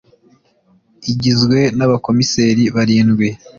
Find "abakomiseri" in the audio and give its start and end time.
1.85-2.63